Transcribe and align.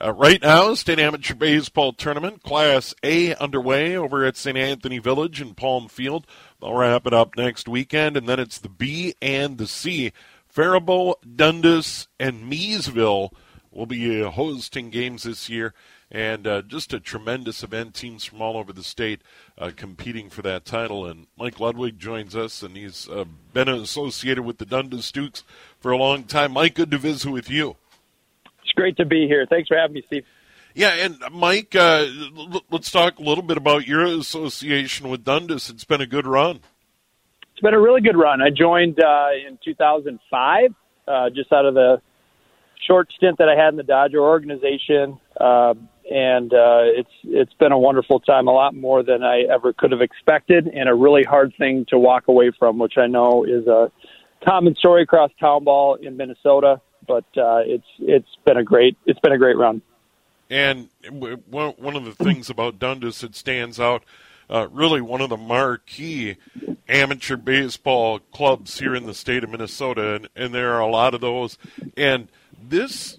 Uh, 0.00 0.12
right 0.12 0.40
now, 0.42 0.74
state 0.74 1.00
amateur 1.00 1.34
baseball 1.34 1.92
tournament, 1.92 2.44
Class 2.44 2.94
A 3.02 3.34
underway 3.36 3.96
over 3.96 4.24
at 4.24 4.36
St. 4.36 4.56
Anthony 4.56 4.98
Village 4.98 5.40
in 5.40 5.54
Palm 5.54 5.88
Field. 5.88 6.24
They'll 6.60 6.74
wrap 6.74 7.04
it 7.06 7.12
up 7.12 7.36
next 7.36 7.66
weekend, 7.66 8.16
and 8.16 8.28
then 8.28 8.38
it's 8.38 8.58
the 8.58 8.68
B 8.68 9.14
and 9.20 9.58
the 9.58 9.66
C. 9.66 10.12
Faribault, 10.46 11.36
Dundas, 11.36 12.06
and 12.20 12.48
Miesville 12.48 13.32
will 13.72 13.86
be 13.86 14.22
uh, 14.22 14.30
hosting 14.30 14.90
games 14.90 15.24
this 15.24 15.48
year, 15.48 15.74
and 16.12 16.46
uh, 16.46 16.62
just 16.62 16.92
a 16.92 17.00
tremendous 17.00 17.64
event. 17.64 17.94
Teams 17.94 18.24
from 18.24 18.40
all 18.40 18.56
over 18.56 18.72
the 18.72 18.84
state 18.84 19.22
uh, 19.58 19.72
competing 19.74 20.30
for 20.30 20.42
that 20.42 20.64
title. 20.64 21.06
And 21.06 21.26
Mike 21.36 21.58
Ludwig 21.58 21.98
joins 21.98 22.36
us, 22.36 22.62
and 22.62 22.76
he's 22.76 23.08
uh, 23.08 23.24
been 23.52 23.68
associated 23.68 24.44
with 24.44 24.58
the 24.58 24.66
Dundas 24.66 25.10
Dukes 25.10 25.42
for 25.80 25.90
a 25.90 25.98
long 25.98 26.22
time. 26.22 26.52
Mike, 26.52 26.74
good 26.74 26.92
to 26.92 26.98
visit 26.98 27.30
with 27.30 27.50
you. 27.50 27.76
Great 28.78 28.96
to 28.98 29.04
be 29.04 29.26
here. 29.26 29.44
Thanks 29.44 29.66
for 29.66 29.76
having 29.76 29.94
me, 29.94 30.02
Steve. 30.06 30.24
Yeah, 30.72 30.90
and 30.90 31.18
Mike, 31.32 31.74
uh, 31.74 32.06
l- 32.36 32.62
let's 32.70 32.92
talk 32.92 33.18
a 33.18 33.22
little 33.22 33.42
bit 33.42 33.56
about 33.56 33.88
your 33.88 34.04
association 34.04 35.08
with 35.08 35.24
Dundas. 35.24 35.68
It's 35.68 35.84
been 35.84 36.00
a 36.00 36.06
good 36.06 36.28
run. 36.28 36.60
It's 37.50 37.60
been 37.60 37.74
a 37.74 37.80
really 37.80 38.00
good 38.00 38.16
run. 38.16 38.40
I 38.40 38.50
joined 38.50 39.00
uh, 39.00 39.30
in 39.48 39.58
2005, 39.64 40.74
uh, 41.08 41.30
just 41.30 41.52
out 41.52 41.66
of 41.66 41.74
the 41.74 42.00
short 42.86 43.10
stint 43.16 43.38
that 43.38 43.48
I 43.48 43.60
had 43.60 43.70
in 43.70 43.76
the 43.76 43.82
Dodger 43.82 44.20
organization, 44.20 45.18
uh, 45.40 45.74
and 46.08 46.54
uh, 46.54 46.82
it's 46.84 47.10
it's 47.24 47.54
been 47.54 47.72
a 47.72 47.78
wonderful 47.78 48.20
time. 48.20 48.46
A 48.46 48.52
lot 48.52 48.76
more 48.76 49.02
than 49.02 49.24
I 49.24 49.42
ever 49.52 49.72
could 49.72 49.90
have 49.90 50.02
expected, 50.02 50.68
and 50.68 50.88
a 50.88 50.94
really 50.94 51.24
hard 51.24 51.52
thing 51.58 51.84
to 51.88 51.98
walk 51.98 52.28
away 52.28 52.52
from, 52.56 52.78
which 52.78 52.96
I 52.96 53.08
know 53.08 53.42
is 53.42 53.66
a 53.66 53.90
common 54.44 54.76
story 54.76 55.02
across 55.02 55.32
town 55.40 55.64
ball 55.64 55.96
in 55.96 56.16
Minnesota. 56.16 56.80
But 57.08 57.24
uh, 57.36 57.62
it's 57.64 57.88
it's 57.98 58.36
been 58.44 58.58
a 58.58 58.62
great 58.62 58.96
it's 59.06 59.18
been 59.20 59.32
a 59.32 59.38
great 59.38 59.56
run. 59.56 59.82
And 60.50 60.88
one 61.50 61.96
of 61.96 62.04
the 62.04 62.14
things 62.14 62.48
about 62.48 62.78
Dundas 62.78 63.20
that 63.20 63.34
stands 63.34 63.80
out, 63.80 64.02
uh, 64.48 64.68
really 64.70 65.00
one 65.00 65.20
of 65.20 65.28
the 65.28 65.36
marquee 65.36 66.36
amateur 66.88 67.36
baseball 67.36 68.20
clubs 68.32 68.78
here 68.78 68.94
in 68.94 69.04
the 69.04 69.14
state 69.14 69.44
of 69.44 69.50
Minnesota, 69.50 70.14
and, 70.14 70.28
and 70.34 70.54
there 70.54 70.72
are 70.74 70.80
a 70.80 70.90
lot 70.90 71.14
of 71.14 71.20
those. 71.20 71.58
And 71.96 72.28
this 72.62 73.18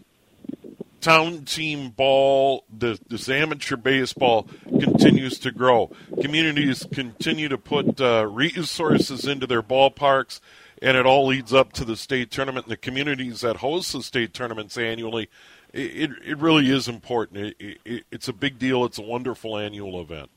town 1.01 1.45
team 1.45 1.89
ball, 1.89 2.63
this, 2.71 2.99
this 3.07 3.29
amateur 3.29 3.77
baseball 3.77 4.47
continues 4.79 5.39
to 5.39 5.51
grow. 5.51 5.91
Communities 6.21 6.85
continue 6.91 7.47
to 7.47 7.57
put 7.57 8.01
uh, 8.01 8.25
resources 8.25 9.25
into 9.25 9.47
their 9.47 9.63
ballparks, 9.63 10.39
and 10.81 10.97
it 10.97 11.05
all 11.05 11.27
leads 11.27 11.53
up 11.53 11.73
to 11.73 11.85
the 11.85 11.95
state 11.95 12.31
tournament. 12.31 12.65
And 12.65 12.71
the 12.71 12.77
communities 12.77 13.41
that 13.41 13.57
host 13.57 13.93
the 13.93 14.03
state 14.03 14.33
tournaments 14.33 14.77
annually 14.77 15.29
it, 15.73 16.11
it 16.25 16.37
really 16.39 16.69
is 16.69 16.87
important. 16.87 17.53
It, 17.59 17.77
it, 17.85 18.03
it's 18.11 18.27
a 18.27 18.33
big 18.33 18.57
deal. 18.57 18.85
It's 18.85 18.97
a 18.97 19.03
wonderful 19.03 19.57
annual 19.57 20.01
event. 20.01 20.29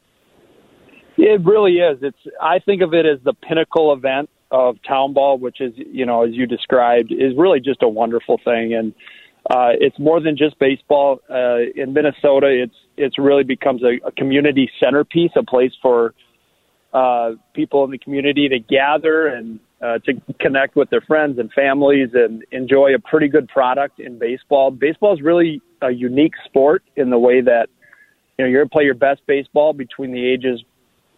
It 1.16 1.44
really 1.44 1.74
is. 1.78 1.98
It's. 2.02 2.18
I 2.40 2.58
think 2.58 2.82
of 2.82 2.94
it 2.94 3.06
as 3.06 3.18
the 3.22 3.34
pinnacle 3.34 3.92
event 3.92 4.30
of 4.50 4.76
town 4.86 5.12
ball, 5.12 5.38
which 5.38 5.60
is, 5.60 5.72
you 5.76 6.04
know, 6.04 6.24
as 6.24 6.32
you 6.32 6.46
described, 6.46 7.12
is 7.12 7.34
really 7.36 7.60
just 7.60 7.82
a 7.82 7.88
wonderful 7.88 8.40
thing. 8.44 8.74
And 8.74 8.94
uh, 9.48 9.72
it's 9.78 9.98
more 9.98 10.20
than 10.20 10.36
just 10.36 10.58
baseball. 10.58 11.20
Uh, 11.30 11.58
in 11.74 11.92
Minnesota, 11.92 12.48
it's 12.48 12.74
it's 12.96 13.18
really 13.18 13.44
becomes 13.44 13.82
a, 13.82 14.06
a 14.06 14.12
community 14.12 14.70
centerpiece, 14.82 15.32
a 15.36 15.42
place 15.42 15.72
for 15.80 16.14
uh, 16.92 17.32
people 17.54 17.84
in 17.84 17.90
the 17.90 17.98
community 17.98 18.48
to 18.48 18.58
gather 18.58 19.26
and 19.26 19.60
uh, 19.82 19.98
to 19.98 20.14
connect 20.40 20.76
with 20.76 20.90
their 20.90 21.00
friends 21.00 21.38
and 21.38 21.52
families 21.52 22.10
and 22.14 22.44
enjoy 22.52 22.94
a 22.94 22.98
pretty 22.98 23.28
good 23.28 23.48
product 23.48 23.98
in 23.98 24.18
baseball. 24.18 24.70
Baseball 24.70 25.14
is 25.14 25.20
really 25.20 25.60
a 25.80 25.90
unique 25.90 26.34
sport 26.44 26.84
in 26.94 27.10
the 27.10 27.18
way 27.18 27.40
that 27.40 27.68
you 28.38 28.44
know 28.44 28.48
you're 28.48 28.60
going 28.60 28.68
to 28.68 28.72
play 28.72 28.84
your 28.84 28.94
best 28.94 29.20
baseball 29.26 29.72
between 29.72 30.12
the 30.12 30.24
ages, 30.24 30.62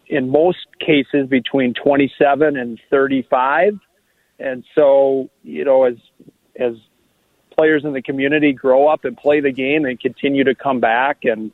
in 0.07 0.29
most 0.29 0.65
cases, 0.79 1.27
between 1.29 1.73
27 1.75 2.57
and 2.57 2.79
35, 2.89 3.79
and 4.39 4.63
so 4.73 5.29
you 5.43 5.63
know 5.63 5.83
as 5.83 5.95
as 6.59 6.73
players 7.55 7.85
in 7.85 7.93
the 7.93 8.01
community 8.01 8.51
grow 8.51 8.87
up 8.87 9.05
and 9.05 9.15
play 9.15 9.39
the 9.39 9.51
game 9.51 9.85
and 9.85 9.99
continue 9.99 10.43
to 10.43 10.55
come 10.55 10.79
back 10.79 11.19
and 11.23 11.51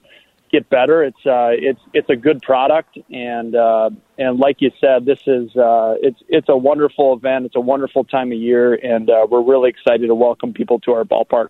get 0.52 0.70
better. 0.70 1.04
It's 1.04 1.26
uh, 1.26 1.52
it's 1.52 1.80
it's 1.94 2.10
a 2.10 2.16
good 2.16 2.42
product, 2.42 2.98
and 3.10 3.56
uh, 3.56 3.90
and 4.18 4.40
like 4.40 4.58
you 4.60 4.72
said, 4.80 5.06
this 5.06 5.20
is 5.26 5.56
uh, 5.56 5.96
it's 6.02 6.20
it's 6.28 6.50
a 6.50 6.58
wonderful 6.58 7.14
event. 7.14 7.46
It's 7.46 7.56
a 7.56 7.62
wonderful 7.62 8.04
time 8.04 8.32
of 8.32 8.38
year, 8.38 8.74
and 8.74 9.10
uh, 9.10 9.26
we're 9.30 9.44
really 9.44 9.70
excited 9.70 10.08
to 10.08 10.16
welcome 10.16 10.54
people 10.54 10.80
to 10.82 10.92
our 10.92 11.04
ballpark. 11.04 11.48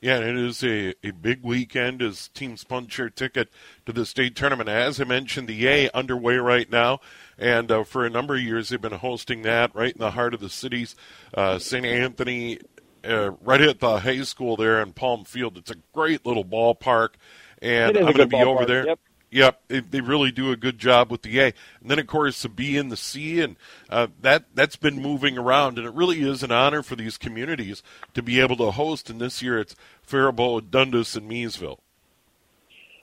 Yeah, 0.00 0.18
it 0.18 0.36
is 0.36 0.62
a, 0.62 0.94
a 1.02 1.10
big 1.10 1.42
weekend 1.42 2.02
as 2.02 2.28
teams 2.28 2.62
punch 2.62 2.98
their 2.98 3.10
ticket 3.10 3.48
to 3.84 3.92
the 3.92 4.06
state 4.06 4.36
tournament. 4.36 4.68
As 4.68 5.00
I 5.00 5.04
mentioned, 5.04 5.48
the 5.48 5.66
A 5.66 5.90
underway 5.90 6.36
right 6.36 6.70
now, 6.70 7.00
and 7.36 7.70
uh, 7.72 7.82
for 7.82 8.06
a 8.06 8.10
number 8.10 8.36
of 8.36 8.42
years 8.42 8.68
they've 8.68 8.80
been 8.80 8.92
hosting 8.92 9.42
that 9.42 9.74
right 9.74 9.92
in 9.92 9.98
the 9.98 10.12
heart 10.12 10.34
of 10.34 10.40
the 10.40 10.50
cities. 10.50 10.94
Uh, 11.34 11.58
St. 11.58 11.84
Anthony, 11.84 12.60
uh, 13.04 13.32
right 13.42 13.60
at 13.60 13.80
the 13.80 13.98
high 13.98 14.22
school 14.22 14.56
there 14.56 14.80
in 14.80 14.92
Palm 14.92 15.24
Field. 15.24 15.58
It's 15.58 15.70
a 15.72 15.76
great 15.92 16.24
little 16.24 16.44
ballpark 16.44 17.14
and 17.62 17.96
I'm 17.96 18.04
going 18.04 18.16
to 18.16 18.26
be 18.26 18.36
over 18.36 18.64
there. 18.64 18.86
Yep. 18.86 18.98
Yep, 19.30 19.60
it, 19.68 19.90
they 19.90 20.00
really 20.00 20.30
do 20.30 20.52
a 20.52 20.56
good 20.56 20.78
job 20.78 21.10
with 21.10 21.20
the 21.20 21.38
A, 21.38 21.44
and 21.82 21.90
then 21.90 21.98
of 21.98 22.06
course 22.06 22.40
the 22.40 22.48
B 22.48 22.78
and 22.78 22.90
the 22.90 22.96
C, 22.96 23.42
and 23.42 23.56
uh, 23.90 24.06
that 24.22 24.44
that's 24.54 24.76
been 24.76 25.02
moving 25.02 25.36
around, 25.36 25.76
and 25.76 25.86
it 25.86 25.92
really 25.92 26.22
is 26.22 26.42
an 26.42 26.50
honor 26.50 26.82
for 26.82 26.96
these 26.96 27.18
communities 27.18 27.82
to 28.14 28.22
be 28.22 28.40
able 28.40 28.56
to 28.56 28.70
host. 28.70 29.10
And 29.10 29.20
this 29.20 29.42
year 29.42 29.58
it's 29.58 29.76
Faribault, 30.02 30.70
Dundas, 30.70 31.14
and 31.14 31.30
Miesville. 31.30 31.78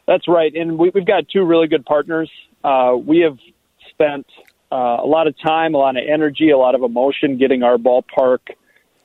That's 0.07 0.27
right, 0.27 0.51
and 0.55 0.79
we, 0.79 0.91
have 0.95 1.05
got 1.05 1.29
two 1.29 1.43
really 1.43 1.67
good 1.67 1.85
partners. 1.85 2.31
Uh, 2.63 2.95
we 2.97 3.19
have 3.19 3.37
spent 3.89 4.25
uh, 4.71 4.97
a 5.03 5.07
lot 5.07 5.27
of 5.27 5.35
time, 5.39 5.75
a 5.75 5.77
lot 5.77 5.95
of 5.95 6.03
energy, 6.11 6.49
a 6.49 6.57
lot 6.57 6.73
of 6.73 6.81
emotion 6.81 7.37
getting 7.37 7.61
our 7.61 7.77
ballpark 7.77 8.39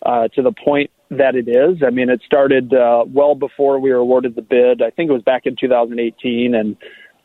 uh, 0.02 0.28
to 0.28 0.40
the 0.40 0.52
point 0.52 0.90
that 1.10 1.34
it 1.34 1.48
is. 1.48 1.82
I 1.86 1.90
mean, 1.90 2.08
it 2.08 2.22
started 2.24 2.72
uh, 2.72 3.04
well 3.06 3.34
before 3.34 3.80
we 3.80 3.90
were 3.90 3.98
awarded 3.98 4.36
the 4.36 4.42
bid. 4.42 4.80
I 4.82 4.90
think 4.90 5.10
it 5.10 5.12
was 5.12 5.22
back 5.22 5.42
in 5.44 5.56
2018, 5.60 6.54
and 6.54 6.76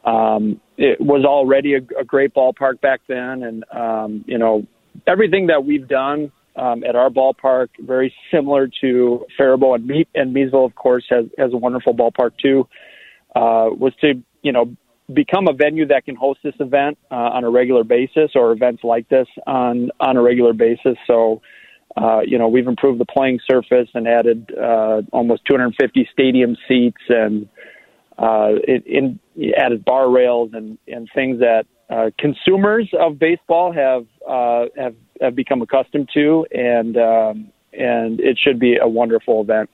um, 0.04 0.60
it 0.78 1.00
was 1.00 1.24
already 1.24 1.76
a, 1.76 2.00
a 2.00 2.04
great 2.04 2.34
ballpark 2.34 2.82
back 2.82 3.02
then. 3.08 3.44
And 3.44 3.66
um, 3.72 4.26
you 4.28 4.38
know, 4.38 4.66
everything 5.06 5.48
that 5.48 5.66
we've 5.66 5.88
done 5.88 6.32
um, 6.56 6.84
at 6.84 6.96
our 6.96 7.10
ballpark, 7.10 7.70
very 7.80 8.14
similar 8.32 8.68
to 8.82 9.26
Faribault 9.38 9.76
and 9.76 9.88
Meet 9.88 10.10
and 10.16 10.36
Miesville, 10.36 10.66
of 10.66 10.76
course, 10.76 11.06
has 11.10 11.26
has 11.38 11.54
a 11.54 11.58
wonderful 11.58 11.94
ballpark 11.94 12.32
too. 12.42 12.68
Uh, 13.36 13.70
was 13.70 13.94
to 14.02 14.14
you 14.42 14.52
know 14.52 14.76
become 15.14 15.48
a 15.48 15.54
venue 15.54 15.86
that 15.86 16.06
can 16.06 16.16
host 16.16 16.40
this 16.44 16.56
event 16.60 16.98
uh, 17.12 17.16
on 17.16 17.44
a 17.44 17.50
regular 17.50 17.84
basis 17.84 18.32
or 18.34 18.52
events 18.52 18.84
like 18.84 19.08
this 19.10 19.28
on 19.46 19.92
on 20.00 20.18
a 20.18 20.22
regular 20.22 20.54
basis. 20.54 20.98
So 21.06 21.42
uh, 21.98 22.20
you 22.26 22.38
know, 22.38 22.48
we've 22.48 22.68
improved 22.68 23.00
the 23.00 23.06
playing 23.06 23.40
surface 23.50 23.90
and 23.94 24.08
added 24.08 24.52
uh, 24.58 25.02
almost 25.14 25.46
250 25.46 26.10
stadium 26.12 26.58
seats 26.68 27.02
and 27.10 27.48
uh, 28.18 28.52
in, 28.68 29.20
in 29.38 29.54
added 29.58 29.86
bar 29.86 30.10
rails 30.10 30.52
and, 30.54 30.78
and 30.88 31.10
things 31.14 31.40
that 31.40 31.66
uh, 31.90 32.10
consumers 32.18 32.90
of 33.00 33.20
baseball 33.20 33.72
have 33.72 34.06
uh, 34.28 34.66
have 34.76 34.96
have 35.22 35.36
become 35.36 35.62
accustomed 35.62 36.10
to, 36.14 36.46
and 36.52 36.98
um, 36.98 37.52
and 37.74 38.20
it 38.20 38.40
should 38.42 38.60
be 38.60 38.78
a 38.78 38.88
wonderful 38.88 39.42
event. 39.42 39.70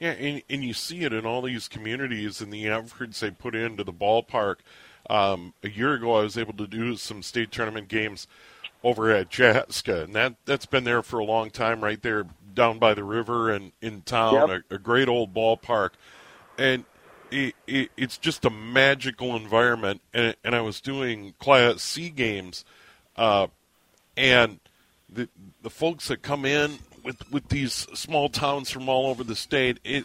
Yeah, 0.00 0.10
and, 0.10 0.42
and 0.50 0.64
you 0.64 0.74
see 0.74 1.04
it 1.04 1.12
in 1.12 1.24
all 1.24 1.40
these 1.40 1.68
communities 1.68 2.40
and 2.40 2.52
the 2.52 2.66
efforts 2.66 3.20
they 3.20 3.30
put 3.30 3.54
into 3.54 3.84
the 3.84 3.92
ballpark. 3.92 4.56
Um, 5.08 5.54
a 5.62 5.68
year 5.68 5.94
ago, 5.94 6.16
I 6.16 6.22
was 6.22 6.36
able 6.36 6.54
to 6.54 6.66
do 6.66 6.96
some 6.96 7.22
state 7.22 7.52
tournament 7.52 7.88
games 7.88 8.26
over 8.84 9.10
at 9.10 9.30
Chaska, 9.30 10.04
and 10.04 10.14
that 10.14 10.34
that's 10.44 10.66
been 10.66 10.84
there 10.84 11.02
for 11.02 11.18
a 11.18 11.24
long 11.24 11.50
time, 11.50 11.82
right 11.82 12.00
there 12.02 12.26
down 12.52 12.78
by 12.78 12.94
the 12.94 13.02
river 13.02 13.50
and 13.50 13.72
in 13.80 14.02
town. 14.02 14.34
Yep. 14.48 14.62
A, 14.70 14.74
a, 14.74 14.78
great 14.78 15.08
old 15.08 15.34
ballpark, 15.34 15.90
and 16.58 16.84
it, 17.30 17.54
it, 17.66 17.90
it's 17.96 18.18
just 18.18 18.44
a 18.44 18.50
magical 18.50 19.34
environment. 19.34 20.02
And, 20.12 20.36
and 20.44 20.54
I 20.54 20.60
was 20.60 20.80
doing 20.80 21.34
Class 21.38 21.82
C 21.82 22.10
games, 22.10 22.64
uh, 23.16 23.48
and 24.16 24.60
the 25.08 25.28
the 25.62 25.70
folks 25.70 26.08
that 26.08 26.20
come 26.22 26.44
in 26.44 26.78
with 27.02 27.30
with 27.32 27.48
these 27.48 27.72
small 27.94 28.28
towns 28.28 28.70
from 28.70 28.88
all 28.88 29.06
over 29.06 29.24
the 29.24 29.36
state, 29.36 29.80
it 29.82 30.04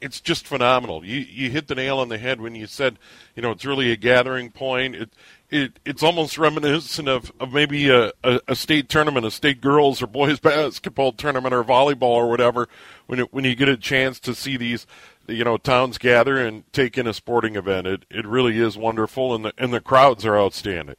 it's 0.00 0.20
just 0.20 0.46
phenomenal. 0.46 1.04
You 1.04 1.20
you 1.20 1.50
hit 1.50 1.68
the 1.68 1.74
nail 1.74 1.98
on 1.98 2.08
the 2.08 2.18
head 2.18 2.40
when 2.40 2.54
you 2.54 2.66
said, 2.66 2.98
you 3.34 3.42
know, 3.42 3.50
it's 3.50 3.64
really 3.64 3.90
a 3.90 3.96
gathering 3.96 4.50
point. 4.50 4.94
It 4.94 5.10
it 5.50 5.80
it's 5.84 6.02
almost 6.02 6.38
reminiscent 6.38 7.08
of, 7.08 7.32
of 7.40 7.52
maybe 7.52 7.88
a, 7.88 8.12
a, 8.24 8.40
a 8.48 8.56
state 8.56 8.88
tournament, 8.88 9.26
a 9.26 9.30
state 9.30 9.60
girls 9.60 10.02
or 10.02 10.06
boys 10.06 10.40
basketball 10.40 11.12
tournament 11.12 11.54
or 11.54 11.64
volleyball 11.64 12.02
or 12.02 12.28
whatever. 12.28 12.68
When 13.06 13.20
it, 13.20 13.32
when 13.32 13.44
you 13.44 13.54
get 13.54 13.68
a 13.68 13.76
chance 13.76 14.18
to 14.20 14.34
see 14.34 14.56
these, 14.56 14.86
you 15.26 15.44
know, 15.44 15.56
towns 15.56 15.98
gather 15.98 16.38
and 16.38 16.70
take 16.72 16.96
in 16.96 17.06
a 17.06 17.14
sporting 17.14 17.56
event, 17.56 17.86
it 17.86 18.04
it 18.10 18.26
really 18.26 18.58
is 18.58 18.76
wonderful, 18.76 19.34
and 19.34 19.44
the 19.44 19.52
and 19.58 19.72
the 19.72 19.80
crowds 19.80 20.24
are 20.24 20.38
outstanding. 20.38 20.96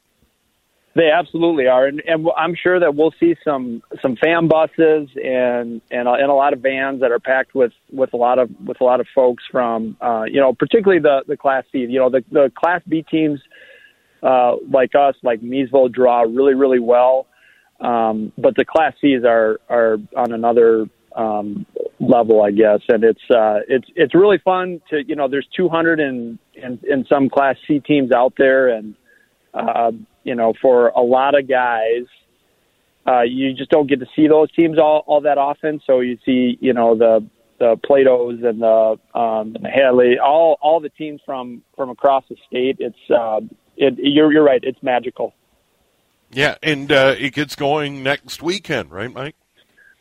They 0.96 1.10
absolutely 1.10 1.66
are, 1.66 1.86
and, 1.86 2.00
and 2.06 2.24
I'm 2.36 2.54
sure 2.54 2.78
that 2.78 2.94
we'll 2.94 3.14
see 3.18 3.34
some 3.42 3.82
some 4.00 4.14
fan 4.14 4.46
buses 4.46 5.08
and 5.16 5.80
and 5.90 6.08
and 6.08 6.30
a 6.30 6.34
lot 6.34 6.52
of 6.52 6.60
vans 6.60 7.00
that 7.00 7.10
are 7.10 7.18
packed 7.18 7.52
with 7.52 7.72
with 7.92 8.12
a 8.12 8.16
lot 8.16 8.38
of 8.38 8.48
with 8.64 8.80
a 8.80 8.84
lot 8.84 9.00
of 9.00 9.08
folks 9.12 9.42
from 9.50 9.96
uh, 10.00 10.22
you 10.28 10.40
know 10.40 10.52
particularly 10.52 11.00
the 11.02 11.24
the 11.26 11.36
Class 11.36 11.64
C. 11.72 11.78
You 11.78 11.98
know 11.98 12.10
the 12.10 12.22
the 12.30 12.52
Class 12.56 12.80
B 12.88 13.04
teams 13.10 13.40
uh, 14.22 14.54
like 14.72 14.92
us, 14.94 15.16
like 15.24 15.40
Miesville, 15.40 15.92
draw 15.92 16.20
really 16.20 16.54
really 16.54 16.78
well, 16.78 17.26
um, 17.80 18.32
but 18.38 18.54
the 18.54 18.64
Class 18.64 18.94
C's 19.00 19.24
are 19.24 19.58
are 19.68 19.96
on 20.16 20.30
another 20.30 20.86
um, 21.16 21.66
level, 21.98 22.40
I 22.40 22.52
guess, 22.52 22.82
and 22.88 23.02
it's 23.02 23.30
uh, 23.30 23.58
it's 23.66 23.88
it's 23.96 24.14
really 24.14 24.38
fun 24.38 24.80
to 24.90 25.02
you 25.04 25.16
know 25.16 25.26
there's 25.26 25.48
200 25.56 25.98
and 25.98 26.38
and, 26.62 26.80
and 26.84 27.04
some 27.08 27.28
Class 27.30 27.56
C 27.66 27.80
teams 27.80 28.12
out 28.12 28.34
there 28.38 28.68
and. 28.68 28.94
Uh, 29.54 29.92
you 30.24 30.34
know, 30.34 30.52
for 30.60 30.88
a 30.88 31.00
lot 31.00 31.38
of 31.38 31.48
guys, 31.48 32.06
uh, 33.06 33.22
you 33.22 33.54
just 33.54 33.70
don't 33.70 33.88
get 33.88 34.00
to 34.00 34.06
see 34.16 34.26
those 34.26 34.50
teams 34.52 34.78
all, 34.78 35.04
all 35.06 35.20
that 35.20 35.38
often. 35.38 35.80
So 35.86 36.00
you 36.00 36.18
see, 36.24 36.58
you 36.60 36.72
know, 36.72 36.96
the 36.96 37.24
the 37.58 37.76
Platos 37.84 38.42
and 38.42 38.60
the 38.60 38.98
um, 39.18 39.54
and 39.54 39.64
the 39.64 39.70
Hadley, 39.70 40.18
all 40.18 40.58
all 40.60 40.80
the 40.80 40.88
teams 40.88 41.20
from 41.24 41.62
from 41.76 41.90
across 41.90 42.24
the 42.28 42.36
state. 42.48 42.76
It's 42.80 42.98
uh, 43.10 43.40
it, 43.76 43.94
you're 43.98 44.32
you're 44.32 44.44
right. 44.44 44.60
It's 44.62 44.82
magical. 44.82 45.34
Yeah, 46.32 46.56
and 46.62 46.90
uh, 46.90 47.14
it 47.16 47.32
gets 47.32 47.54
going 47.54 48.02
next 48.02 48.42
weekend, 48.42 48.90
right, 48.90 49.12
Mike? 49.12 49.36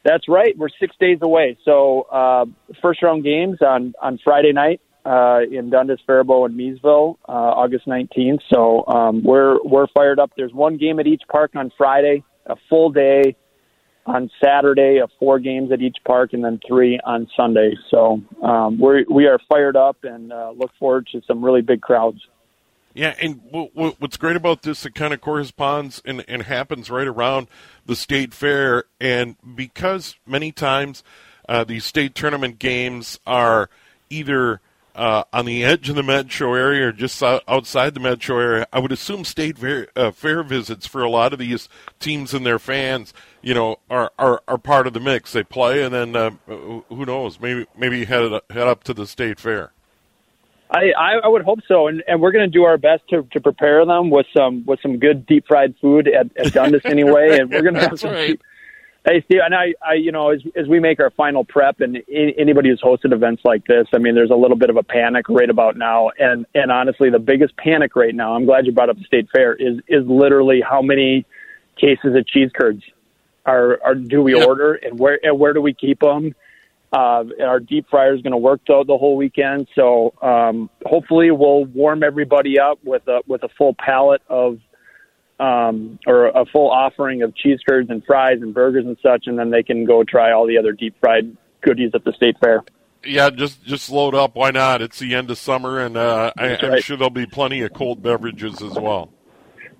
That's 0.04 0.28
right. 0.28 0.58
We're 0.58 0.70
six 0.80 0.96
days 1.00 1.20
away. 1.22 1.58
So 1.64 2.02
uh, 2.12 2.46
first 2.82 3.04
round 3.04 3.24
games 3.24 3.60
on 3.62 3.94
on 4.02 4.20
Friday 4.24 4.52
night 4.52 4.82
uh, 5.06 5.40
in 5.52 5.70
Dundas, 5.70 6.00
Faribault, 6.06 6.52
and 6.52 6.60
Miesville, 6.60 7.18
uh, 7.28 7.32
August 7.32 7.88
19th. 7.88 8.40
So 8.54 8.86
um, 8.88 9.24
we're 9.24 9.62
we're 9.64 9.88
fired 9.88 10.20
up. 10.20 10.32
There's 10.36 10.54
one 10.54 10.78
game 10.78 11.00
at 11.00 11.08
each 11.08 11.24
park 11.30 11.52
on 11.56 11.72
Friday, 11.78 12.24
a 12.46 12.56
full 12.70 12.92
day 12.92 13.36
on 14.06 14.30
Saturday, 14.44 15.00
of 15.02 15.10
four 15.20 15.40
games 15.40 15.72
at 15.72 15.82
each 15.82 15.98
park, 16.06 16.34
and 16.34 16.44
then 16.44 16.60
three 16.68 17.00
on 17.06 17.28
Sunday. 17.36 17.74
So 17.90 18.22
um, 18.42 18.80
we 18.80 19.06
we 19.10 19.26
are 19.28 19.40
fired 19.50 19.76
up 19.76 19.98
and 20.04 20.32
uh, 20.32 20.52
look 20.56 20.72
forward 20.80 21.08
to 21.12 21.22
some 21.28 21.44
really 21.44 21.62
big 21.62 21.82
crowds. 21.82 22.20
Yeah, 22.96 23.16
and 23.20 23.42
what's 23.50 24.18
great 24.18 24.36
about 24.36 24.62
this, 24.62 24.86
it 24.86 24.94
kind 24.94 25.16
of 25.16 25.22
corresponds 25.22 26.00
and, 26.06 26.24
and 26.28 26.44
happens 26.44 26.92
right 26.92 27.08
around 27.08 27.48
the 27.88 27.96
state 27.96 28.36
fair, 28.36 28.84
and 29.02 29.36
because 29.56 30.16
many 30.28 30.52
times 30.52 31.04
uh, 31.50 31.64
these 31.64 31.86
state 31.86 32.14
tournament 32.14 32.60
games 32.60 33.20
are 33.26 33.72
either 34.12 34.62
uh, 34.96 35.24
on 35.34 35.46
the 35.46 35.64
edge 35.64 35.90
of 35.90 35.96
the 35.96 36.04
metro 36.04 36.54
area 36.54 36.88
or 36.88 36.92
just 36.92 37.22
outside 37.24 37.94
the 37.94 38.00
metro 38.00 38.40
area. 38.40 38.68
I 38.72 38.80
would 38.80 38.92
assume 38.92 39.26
state 39.26 39.58
fair, 39.58 39.88
uh, 39.96 40.12
fair 40.12 40.44
visits 40.44 40.86
for 40.86 41.02
a 41.02 41.10
lot 41.10 41.34
of 41.34 41.40
these 41.40 41.70
teams 42.00 42.34
and 42.34 42.46
their 42.46 42.60
fans, 42.60 43.14
you 43.42 43.54
know, 43.54 43.80
are, 43.90 44.12
are, 44.20 44.42
are 44.48 44.58
part 44.58 44.88
of 44.88 44.94
the 44.94 45.00
mix. 45.00 45.34
They 45.34 45.44
play, 45.44 45.84
and 45.84 45.94
then 45.94 46.16
uh, 46.16 46.32
who 46.48 47.06
knows? 47.06 47.40
Maybe 47.40 47.66
maybe 47.78 48.06
head 48.06 48.32
head 48.50 48.68
up 48.68 48.84
to 48.86 48.94
the 48.94 49.08
state 49.08 49.40
fair. 49.40 49.72
I, 50.72 51.20
I 51.24 51.28
would 51.28 51.44
hope 51.44 51.60
so, 51.68 51.88
and, 51.88 52.04
and 52.08 52.20
we're 52.20 52.32
going 52.32 52.50
to 52.50 52.52
do 52.52 52.64
our 52.64 52.80
best 52.80 53.08
to, 53.10 53.28
to 53.32 53.40
prepare 53.40 53.86
them 53.86 54.10
with 54.10 54.26
some 54.36 54.66
with 54.66 54.80
some 54.82 54.98
good 54.98 55.26
deep 55.28 55.46
fried 55.48 55.76
food 55.80 56.08
at, 56.08 56.36
at 56.36 56.52
Dundas 56.52 56.82
anyway, 56.86 57.38
and 57.40 57.52
we're 57.52 57.62
going 57.62 57.76
to 57.76 57.82
have 57.82 58.00
some. 58.00 58.12
Right. 58.12 58.42
Hey, 59.06 59.22
Steve, 59.26 59.42
and 59.44 59.54
I, 59.54 59.74
I, 59.86 59.96
you 59.96 60.14
know, 60.14 60.30
as 60.30 60.42
as 60.56 60.66
we 60.68 60.80
make 60.80 61.02
our 61.02 61.10
final 61.10 61.44
prep, 61.44 61.82
and 61.82 62.02
anybody 62.08 62.70
who's 62.70 62.82
hosted 62.82 63.12
events 63.12 63.42
like 63.44 63.66
this, 63.66 63.86
I 63.94 63.98
mean, 63.98 64.16
there's 64.16 64.30
a 64.30 64.36
little 64.36 64.56
bit 64.56 64.70
of 64.70 64.78
a 64.78 64.84
panic 64.84 65.28
right 65.28 65.50
about 65.50 65.76
now, 65.76 66.12
and 66.18 66.46
and 66.56 66.72
honestly, 66.72 67.10
the 67.10 67.20
biggest 67.20 67.58
panic 67.58 67.98
right 67.98 68.16
now, 68.16 68.34
I'm 68.34 68.46
glad 68.46 68.66
you 68.66 68.72
brought 68.72 68.90
up 68.90 68.98
the 68.98 69.04
state 69.04 69.28
fair, 69.36 69.56
is 69.56 69.80
is 69.90 70.08
literally 70.08 70.62
how 70.62 70.82
many 70.82 71.26
cases 71.76 72.16
of 72.16 72.26
cheese 72.28 72.50
curds 72.58 72.82
are 73.46 73.78
are 73.84 73.94
do 73.94 74.22
we 74.22 74.38
yep. 74.38 74.48
order, 74.48 74.76
and 74.76 74.98
where 74.98 75.20
and 75.22 75.38
where 75.38 75.52
do 75.52 75.62
we 75.62 75.74
keep 75.74 76.00
them? 76.00 76.34
Uh, 76.94 77.26
our 77.44 77.60
deep 77.60 77.90
fryer 77.90 78.14
is 78.14 78.22
going 78.22 78.32
to 78.32 78.38
work 78.38 78.62
though 78.68 78.86
the 78.86 78.98
whole 78.98 79.18
weekend, 79.18 79.68
so 79.76 80.14
um, 80.22 80.70
hopefully 80.86 81.30
we'll 81.30 81.66
warm 81.66 82.04
everybody 82.04 82.58
up 82.58 82.80
with 82.86 83.06
a 83.10 83.20
with 83.28 83.44
a 83.44 83.50
full 83.58 83.74
pallet 83.74 84.22
of 84.30 84.60
um, 85.40 86.00
or 86.06 86.28
a 86.28 86.46
full 86.46 86.70
offering 86.70 87.22
of 87.22 87.36
cheese 87.36 87.60
curds 87.68 87.90
and 87.90 88.04
fries 88.06 88.40
and 88.42 88.54
burgers 88.54 88.86
and 88.86 88.98
such, 89.02 89.28
and 89.28 89.38
then 89.38 89.50
they 89.50 89.64
can 89.64 89.86
go 89.86 90.04
try 90.04 90.32
all 90.32 90.48
the 90.48 90.58
other 90.58 90.72
deep 90.72 90.96
fried 91.00 91.36
goodies 91.62 91.92
at 91.94 92.04
the 92.04 92.14
state 92.14 92.36
fair. 92.40 92.64
Yeah, 93.06 93.30
just 93.30 93.64
just 93.64 93.90
load 93.90 94.16
up. 94.16 94.36
Why 94.36 94.52
not? 94.52 94.82
It's 94.82 95.00
the 95.00 95.16
end 95.16 95.30
of 95.30 95.38
summer, 95.38 95.80
and 95.80 95.98
uh, 95.98 96.32
I, 96.38 96.58
am 96.62 96.82
sure 96.82 96.96
there'll 96.96 97.10
be 97.10 97.26
plenty 97.26 97.62
of 97.62 97.74
cold 97.74 98.02
beverages 98.02 98.62
as 98.62 98.74
well. 98.74 99.10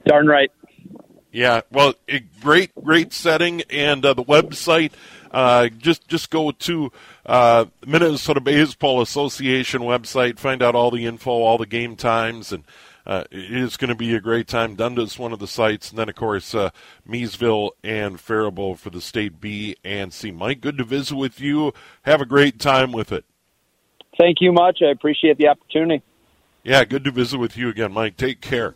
Darn 0.06 0.28
right. 0.28 0.52
Yeah, 1.32 1.62
well, 1.72 1.96
great, 2.42 2.76
great 2.76 3.12
setting, 3.12 3.64
and 3.70 4.06
uh, 4.06 4.14
the 4.14 4.24
website. 4.24 4.92
Uh, 5.32 5.68
just 5.70 6.08
just 6.08 6.30
go 6.30 6.52
to 6.52 6.92
uh, 7.26 7.66
Minnesota 7.88 8.40
Baseball 8.40 9.02
Association 9.02 9.82
website, 9.82 10.38
find 10.38 10.62
out 10.62 10.76
all 10.76 10.92
the 10.92 11.06
info, 11.06 11.32
all 11.32 11.58
the 11.58 11.66
game 11.66 11.96
times, 11.96 12.52
and 12.52 12.64
uh, 13.06 13.24
it 13.32 13.52
is 13.52 13.78
going 13.78 13.90
to 13.90 13.96
be 13.96 14.16
a 14.16 14.22
great 14.22 14.48
time. 14.48 14.76
Dundas, 14.76 15.20
one 15.20 15.34
of 15.34 15.40
the 15.40 15.48
sites, 15.48 15.90
and 15.90 16.00
then 16.00 16.10
of 16.10 16.16
course 16.16 16.56
uh, 16.56 16.70
Miesville 17.08 17.72
and 17.84 18.20
Faribault 18.20 18.80
for 18.80 18.90
the 18.90 19.02
State 19.02 19.42
B 19.42 19.76
and 19.84 20.14
C. 20.14 20.32
Mike, 20.32 20.62
good 20.62 20.78
to 20.78 20.84
visit 20.84 21.16
with 21.16 21.40
you. 21.40 21.74
Have 22.04 22.22
a 22.22 22.26
great 22.26 22.60
time 22.60 22.92
with 22.92 23.12
it. 23.12 23.26
Thank 24.18 24.38
you 24.42 24.52
much. 24.52 24.80
I 24.82 24.92
appreciate 24.92 25.38
the 25.38 25.48
opportunity. 25.48 26.04
Yeah, 26.64 26.86
good 26.86 27.04
to 27.04 27.12
visit 27.12 27.40
with 27.40 27.58
you 27.58 27.70
again, 27.70 27.92
Mike. 27.92 28.16
Take 28.16 28.40
care. 28.40 28.76